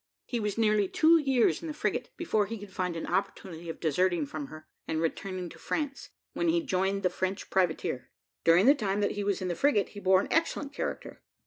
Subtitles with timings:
[0.25, 3.79] He was nearly two years in the frigate before he could find an opportunity of
[3.79, 8.09] deserting from her, and returning to France, when he joined the French privateer.
[8.43, 11.21] During the time that he was in the frigate, he bore an excellent character.